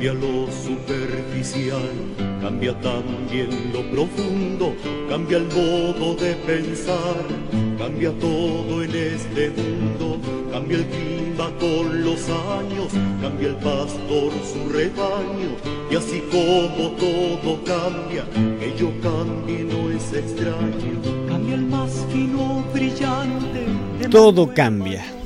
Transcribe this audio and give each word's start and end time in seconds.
Cambia 0.00 0.14
lo 0.14 0.50
superficial, 0.50 1.90
cambia 2.40 2.72
también 2.80 3.50
lo 3.70 3.82
profundo, 3.90 4.74
cambia 5.10 5.36
el 5.36 5.44
modo 5.48 6.14
de 6.14 6.36
pensar, 6.36 7.26
cambia 7.78 8.10
todo 8.12 8.82
en 8.82 8.94
este 8.94 9.50
mundo, 9.50 10.18
cambia 10.50 10.78
el 10.78 10.86
clima 10.86 11.50
con 11.60 12.02
los 12.02 12.30
años, 12.30 12.94
cambia 13.20 13.48
el 13.48 13.56
pastor 13.56 14.32
su 14.50 14.72
rebaño, 14.72 15.50
y 15.90 15.96
así 15.96 16.22
como 16.30 16.92
todo 16.92 17.62
cambia, 17.66 18.24
que 18.58 18.74
yo 18.78 18.90
cambie 19.02 19.64
no 19.64 19.90
es 19.90 20.14
extraño, 20.14 21.28
cambia 21.28 21.56
el 21.56 21.66
más 21.66 22.06
fino 22.10 22.64
brillante. 22.72 23.66
Todo 24.08 24.50
cambia 24.54 25.19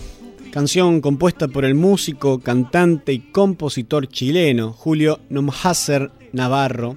canción 0.55 1.01
compuesta 1.01 1.49
por 1.49 1.65
el 1.65 1.75
músico, 1.75 2.39
cantante 2.39 3.13
y 3.13 3.19
compositor 3.33 4.07
chileno 4.07 4.73
Julio 4.73 5.19
Nomhaser 5.29 6.13
Navarro, 6.33 6.97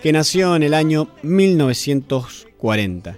que 0.00 0.12
nació 0.12 0.54
en 0.54 0.62
el 0.62 0.74
año 0.74 1.08
1940. 1.24 3.16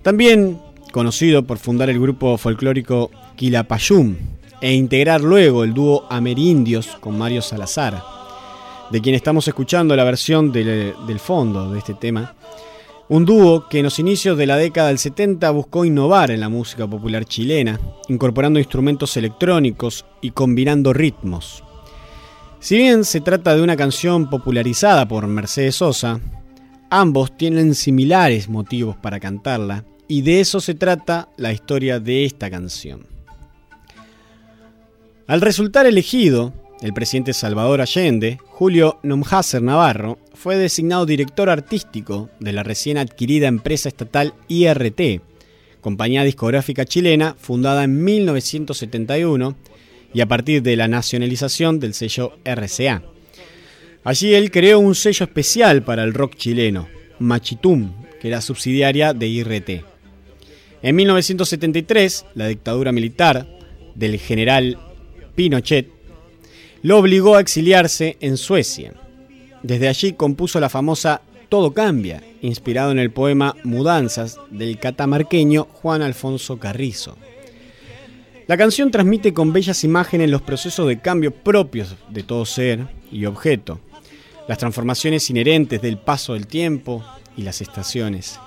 También 0.00 0.58
conocido 0.90 1.42
por 1.46 1.58
fundar 1.58 1.90
el 1.90 2.00
grupo 2.00 2.38
folclórico 2.38 3.10
Quilapayún 3.36 4.16
e 4.62 4.72
integrar 4.72 5.20
luego 5.20 5.64
el 5.64 5.74
dúo 5.74 6.06
Amerindios 6.08 6.86
con 6.98 7.18
Mario 7.18 7.42
Salazar, 7.42 8.02
de 8.90 9.02
quien 9.02 9.14
estamos 9.14 9.46
escuchando 9.46 9.94
la 9.94 10.04
versión 10.04 10.50
del, 10.50 10.94
del 11.06 11.18
fondo 11.18 11.70
de 11.70 11.78
este 11.78 11.92
tema 11.92 12.34
un 13.08 13.24
dúo 13.24 13.68
que 13.68 13.78
en 13.78 13.84
los 13.84 13.98
inicios 13.98 14.38
de 14.38 14.46
la 14.46 14.56
década 14.56 14.88
del 14.88 14.98
70 14.98 15.50
buscó 15.50 15.84
innovar 15.84 16.30
en 16.30 16.40
la 16.40 16.48
música 16.48 16.86
popular 16.86 17.24
chilena, 17.24 17.78
incorporando 18.08 18.58
instrumentos 18.58 19.16
electrónicos 19.16 20.06
y 20.20 20.30
combinando 20.30 20.92
ritmos. 20.92 21.62
Si 22.60 22.76
bien 22.76 23.04
se 23.04 23.20
trata 23.20 23.54
de 23.56 23.62
una 23.62 23.76
canción 23.76 24.30
popularizada 24.30 25.08
por 25.08 25.26
Mercedes 25.26 25.76
Sosa, 25.76 26.20
ambos 26.90 27.36
tienen 27.36 27.74
similares 27.74 28.48
motivos 28.48 28.96
para 28.96 29.18
cantarla 29.18 29.84
y 30.06 30.22
de 30.22 30.40
eso 30.40 30.60
se 30.60 30.74
trata 30.74 31.28
la 31.36 31.52
historia 31.52 31.98
de 31.98 32.24
esta 32.24 32.50
canción. 32.50 33.06
Al 35.26 35.40
resultar 35.40 35.86
elegido, 35.86 36.52
el 36.82 36.92
presidente 36.92 37.32
Salvador 37.32 37.80
Allende, 37.80 38.38
Julio 38.46 38.98
Nomhaser 39.02 39.62
Navarro, 39.62 40.18
fue 40.42 40.56
designado 40.56 41.06
director 41.06 41.48
artístico 41.48 42.28
de 42.40 42.52
la 42.52 42.64
recién 42.64 42.98
adquirida 42.98 43.46
empresa 43.46 43.88
estatal 43.88 44.34
IRT, 44.48 45.20
compañía 45.80 46.24
discográfica 46.24 46.84
chilena 46.84 47.36
fundada 47.38 47.84
en 47.84 48.02
1971 48.02 49.54
y 50.12 50.20
a 50.20 50.26
partir 50.26 50.60
de 50.60 50.74
la 50.74 50.88
nacionalización 50.88 51.78
del 51.78 51.94
sello 51.94 52.32
RCA. 52.44 53.04
Allí 54.02 54.34
él 54.34 54.50
creó 54.50 54.80
un 54.80 54.96
sello 54.96 55.26
especial 55.26 55.84
para 55.84 56.02
el 56.02 56.12
rock 56.12 56.34
chileno, 56.34 56.88
Machitum, 57.20 57.92
que 58.20 58.26
era 58.26 58.40
subsidiaria 58.40 59.14
de 59.14 59.28
IRT. 59.28 59.84
En 60.82 60.96
1973, 60.96 62.26
la 62.34 62.48
dictadura 62.48 62.90
militar 62.90 63.46
del 63.94 64.18
general 64.18 64.76
Pinochet 65.36 65.88
lo 66.82 66.98
obligó 66.98 67.36
a 67.36 67.40
exiliarse 67.40 68.16
en 68.18 68.36
Suecia. 68.36 68.94
Desde 69.62 69.88
allí 69.88 70.12
compuso 70.14 70.60
la 70.60 70.68
famosa 70.68 71.22
Todo 71.48 71.72
cambia, 71.72 72.22
inspirado 72.40 72.92
en 72.92 72.98
el 72.98 73.10
poema 73.10 73.54
Mudanzas 73.62 74.38
del 74.50 74.78
catamarqueño 74.78 75.68
Juan 75.70 76.02
Alfonso 76.02 76.58
Carrizo. 76.58 77.16
La 78.46 78.56
canción 78.56 78.90
transmite 78.90 79.32
con 79.32 79.52
bellas 79.52 79.84
imágenes 79.84 80.30
los 80.30 80.42
procesos 80.42 80.88
de 80.88 81.00
cambio 81.00 81.30
propios 81.30 81.94
de 82.08 82.22
todo 82.22 82.44
ser 82.44 82.88
y 83.10 83.26
objeto, 83.26 83.80
las 84.48 84.58
transformaciones 84.58 85.28
inherentes 85.30 85.80
del 85.80 85.98
paso 85.98 86.34
del 86.34 86.46
tiempo 86.46 87.04
y 87.36 87.42
las 87.42 87.60
estaciones. 87.60 88.40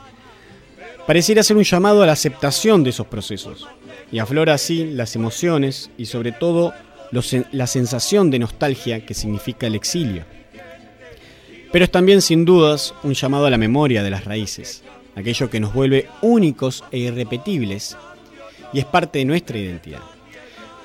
Pareciera 1.08 1.44
ser 1.44 1.58
un 1.58 1.64
llamado 1.64 2.02
a 2.02 2.08
la 2.08 2.14
aceptación 2.14 2.84
de 2.84 2.90
esos 2.90 3.08
procesos 3.08 3.68
y 4.12 4.20
aflora 4.20 4.56
así 4.56 4.86
las 4.86 5.16
emociones 5.16 5.92
y 5.98 6.08
sobre 6.08 6.32
todo 6.32 6.74
la 7.52 7.68
sensación 7.68 8.32
de 8.32 8.40
nostalgia 8.40 9.06
que 9.06 9.14
significa 9.14 9.68
el 9.68 9.76
exilio. 9.76 10.26
Pero 11.76 11.84
es 11.84 11.92
también 11.92 12.22
sin 12.22 12.46
dudas 12.46 12.94
un 13.04 13.14
llamado 13.14 13.48
a 13.48 13.50
la 13.50 13.58
memoria 13.58 14.02
de 14.02 14.10
las 14.10 14.24
raíces, 14.24 14.82
aquello 15.14 15.50
que 15.50 15.60
nos 15.60 15.74
vuelve 15.74 16.08
únicos 16.22 16.86
e 16.90 17.00
irrepetibles 17.00 17.98
y 18.72 18.80
es 18.80 18.86
parte 18.86 19.20
de 19.20 19.26
nuestra 19.26 19.58
identidad. 19.58 20.00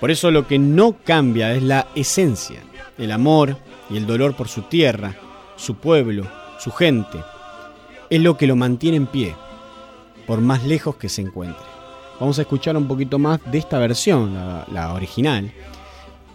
Por 0.00 0.10
eso 0.10 0.32
lo 0.32 0.48
que 0.48 0.58
no 0.58 0.96
cambia 1.04 1.54
es 1.54 1.62
la 1.62 1.86
esencia, 1.94 2.58
el 2.98 3.12
amor 3.12 3.56
y 3.88 3.98
el 3.98 4.04
dolor 4.04 4.34
por 4.34 4.48
su 4.48 4.62
tierra, 4.62 5.14
su 5.54 5.76
pueblo, 5.76 6.26
su 6.58 6.72
gente. 6.72 7.18
Es 8.10 8.20
lo 8.20 8.36
que 8.36 8.48
lo 8.48 8.56
mantiene 8.56 8.96
en 8.96 9.06
pie, 9.06 9.36
por 10.26 10.40
más 10.40 10.64
lejos 10.64 10.96
que 10.96 11.08
se 11.08 11.22
encuentre. 11.22 11.66
Vamos 12.18 12.40
a 12.40 12.42
escuchar 12.42 12.76
un 12.76 12.88
poquito 12.88 13.16
más 13.16 13.38
de 13.48 13.58
esta 13.58 13.78
versión, 13.78 14.34
la, 14.34 14.92
original, 14.92 15.52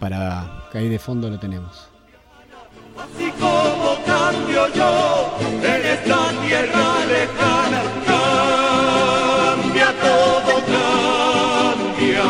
para 0.00 0.66
que 0.72 0.78
ahí 0.78 0.88
de 0.88 0.98
fondo 0.98 1.28
lo 1.28 1.38
tenemos. 1.38 1.90
Así 2.96 3.30
como 3.38 3.95
cambio 4.06 4.72
yo 4.74 5.36
en 5.62 5.84
esta 5.84 6.32
tierra 6.46 7.04
lejana, 7.06 7.82
cambia 9.66 9.88
todo, 10.00 10.52
cambia, 10.74 12.28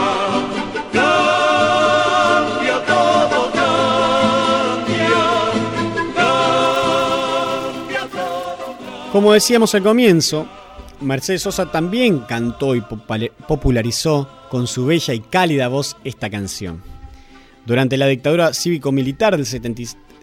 cambia 0.93 2.77
todo, 2.87 3.41
cambia, 3.53 5.21
cambia 6.17 8.05
todo. 8.11 9.13
Como 9.13 9.33
decíamos 9.33 9.75
al 9.75 9.83
comienzo, 9.83 10.47
Mercedes 11.01 11.43
Sosa 11.43 11.71
también 11.71 12.21
cantó 12.21 12.75
y 12.75 12.81
popularizó 12.81 14.29
con 14.51 14.67
su 14.67 14.87
bella 14.87 15.13
y 15.15 15.21
cálida 15.21 15.69
voz 15.69 15.97
esta 16.05 16.31
canción. 16.31 16.83
Durante 17.67 17.97
la 17.97 18.07
dictadura 18.07 18.55
cívico-militar 18.55 19.37
del 19.37 19.45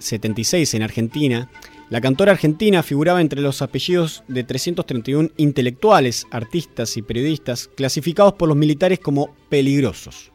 76 0.04 0.74
en 0.74 0.84
Argentina, 0.84 1.50
la 1.90 2.02
cantora 2.02 2.32
argentina 2.32 2.84
figuraba 2.84 3.22
entre 3.22 3.42
los 3.42 3.62
apellidos 3.62 4.24
de 4.28 4.44
331 4.44 5.30
intelectuales, 5.38 6.26
artistas 6.32 6.98
y 6.98 7.02
periodistas 7.02 7.70
clasificados 7.76 8.34
por 8.34 8.50
los 8.50 8.58
militares 8.58 9.00
como 9.00 9.36
peligrosos. 9.50 10.32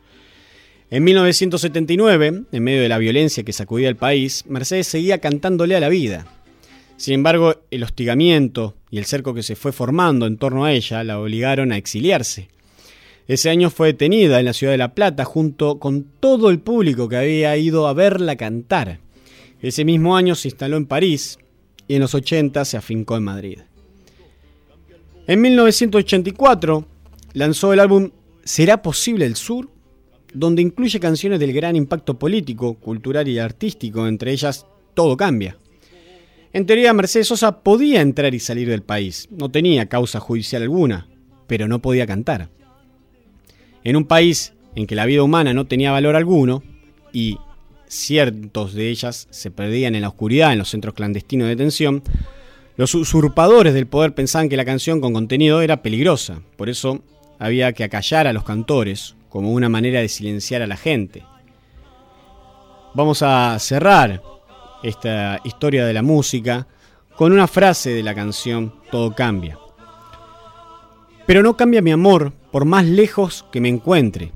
En 0.91 1.05
1979, 1.05 2.45
en 2.51 2.63
medio 2.63 2.81
de 2.81 2.89
la 2.89 2.99
violencia 2.99 3.43
que 3.43 3.53
sacudía 3.53 3.89
el 3.89 3.97
país, 3.97 4.45
Mercedes 4.47 4.87
seguía 4.87 5.19
cantándole 5.19 5.77
a 5.77 5.81
la 5.81 5.91
vida. 5.91 6.27
Sin 6.97 7.15
embargo, 7.15 7.57
el 7.71 7.83
hostigamiento 7.83 8.75
y 8.91 8.99
el 8.99 9.05
cerco 9.05 9.35
que 9.35 9.43
se 9.43 9.55
fue 9.55 9.73
formando 9.73 10.27
en 10.27 10.39
torno 10.39 10.65
a 10.65 10.73
ella 10.73 11.05
la 11.05 11.21
obligaron 11.21 11.73
a 11.73 11.77
exiliarse. 11.77 12.49
Ese 13.27 13.51
año 13.51 13.69
fue 13.69 13.89
detenida 13.89 14.39
en 14.39 14.47
la 14.47 14.55
ciudad 14.55 14.73
de 14.73 14.79
La 14.79 14.95
Plata 14.95 15.27
junto 15.27 15.79
con 15.79 16.07
todo 16.19 16.49
el 16.49 16.61
público 16.61 17.09
que 17.11 17.17
había 17.19 17.55
ido 17.59 17.87
a 17.87 17.93
verla 17.93 18.37
cantar. 18.37 19.01
Ese 19.61 19.85
mismo 19.85 20.17
año 20.17 20.35
se 20.35 20.49
instaló 20.49 20.77
en 20.77 20.87
París 20.87 21.39
y 21.87 21.95
en 21.95 22.01
los 22.01 22.15
80 22.15 22.65
se 22.65 22.77
afincó 22.77 23.17
en 23.17 23.25
Madrid. 23.25 23.59
En 25.27 25.41
1984 25.41 26.87
lanzó 27.35 27.73
el 27.73 27.81
álbum 27.81 28.11
¿Será 28.45 28.81
posible 28.81 29.27
el 29.27 29.37
sur? 29.37 29.69
donde 30.33 30.63
incluye 30.63 31.01
canciones 31.01 31.41
del 31.41 31.53
gran 31.53 31.77
impacto 31.77 32.19
político, 32.19 32.75
cultural 32.75 33.29
y 33.29 33.39
artístico, 33.39 34.07
entre 34.07 34.33
ellas 34.33 34.67
Todo 34.95 35.17
cambia. 35.17 35.57
En 36.53 36.67
teoría, 36.67 36.93
Mercedes 36.93 37.29
Sosa 37.29 37.61
podía 37.61 38.01
entrar 38.01 38.35
y 38.35 38.41
salir 38.41 38.69
del 38.69 38.83
país, 38.83 39.29
no 39.31 39.51
tenía 39.51 39.87
causa 39.87 40.19
judicial 40.19 40.63
alguna, 40.63 41.09
pero 41.47 41.69
no 41.69 41.81
podía 41.81 42.07
cantar. 42.07 42.49
En 43.85 43.97
un 43.97 44.07
país 44.07 44.55
en 44.75 44.87
que 44.87 44.95
la 44.95 45.07
vida 45.07 45.23
humana 45.23 45.53
no 45.53 45.67
tenía 45.67 45.93
valor 45.93 46.17
alguno 46.17 46.63
y 47.13 47.39
ciertos 47.89 48.75
de 48.75 48.89
ellas 48.89 49.27
se 49.31 49.51
perdían 49.51 49.95
en 49.95 50.03
la 50.03 50.09
oscuridad 50.09 50.53
en 50.53 50.59
los 50.59 50.71
centros 50.71 50.95
clandestinos 50.95 51.47
de 51.47 51.57
detención, 51.57 52.03
los 52.77 52.95
usurpadores 52.95 53.75
del 53.75 53.87
poder 53.87 54.15
pensaban 54.15 54.49
que 54.49 54.57
la 54.57 54.65
canción 54.65 55.01
con 55.01 55.13
contenido 55.13 55.63
era 55.63 55.83
peligrosa, 55.83 56.43
por 56.57 56.69
eso 56.69 57.01
había 57.39 57.73
que 57.73 57.85
acallar 57.85 58.27
a 58.27 58.33
los 58.33 58.45
cantores 58.45 59.17
como 59.29 59.53
una 59.53 59.69
manera 59.69 60.01
de 60.01 60.09
silenciar 60.09 60.63
a 60.63 60.67
la 60.67 60.77
gente. 60.77 61.25
Vamos 62.95 63.23
a 63.23 63.59
cerrar 63.59 64.23
esta 64.83 65.41
historia 65.45 65.85
de 65.87 65.93
la 65.93 66.03
música 66.03 66.67
con 67.17 67.33
una 67.33 67.49
frase 67.49 67.91
de 67.91 68.03
la 68.03 68.15
canción 68.15 68.75
Todo 68.91 69.15
cambia. 69.15 69.59
Pero 71.27 71.43
no 71.43 71.57
cambia 71.57 71.83
mi 71.83 71.91
amor 71.91 72.33
por 72.53 72.65
más 72.65 72.87
lejos 72.87 73.45
que 73.51 73.61
me 73.61 73.69
encuentre, 73.69 74.33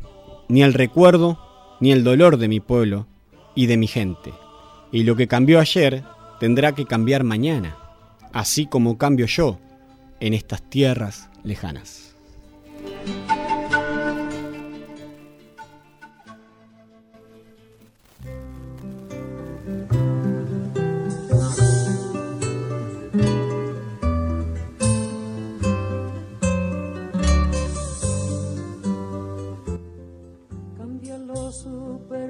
ni 0.49 0.63
el 0.63 0.75
recuerdo, 0.75 1.39
ni 1.81 1.93
el 1.93 2.05
dolor 2.05 2.37
de 2.37 2.49
mi 2.49 2.61
pueblo 2.61 3.07
y 3.55 3.67
de 3.67 3.77
mi 3.77 3.87
gente. 3.87 4.33
Y 4.91 5.05
lo 5.05 5.17
que 5.17 5.29
cambió 5.29 5.61
ayer 5.61 6.05
tendrá 6.41 6.73
que 6.73 6.87
cambiar 6.87 7.25
mañana, 7.25 7.77
así 8.33 8.67
como 8.67 8.99
cambio 8.99 9.27
yo 9.27 9.59
en 10.21 10.35
estas 10.35 10.63
tierras 10.63 11.29
lejanas. 11.43 12.15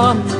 todo 0.00 0.39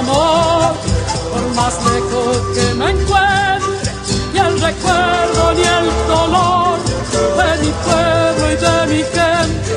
por 0.00 1.54
más 1.54 1.74
lejos 1.84 2.38
que 2.54 2.74
me 2.74 2.90
encuentre, 2.90 3.92
ni 4.32 4.38
el 4.38 4.60
recuerdo 4.60 5.52
ni 5.54 5.62
el 5.62 6.06
dolor 6.08 6.78
de 7.36 7.58
mi 7.62 7.72
pueblo 7.84 8.52
y 8.52 8.56
de 8.56 8.86
mi 8.86 9.02
gente. 9.02 9.74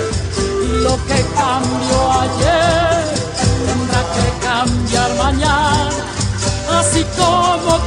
Lo 0.84 0.95
que 1.05 1.25
cambió 1.36 2.12
ayer 2.22 3.03
tendrá 3.67 4.01
que 4.15 4.45
cambiar 4.45 5.15
mañana, 5.15 5.89
así 6.79 7.05
como 7.17 7.77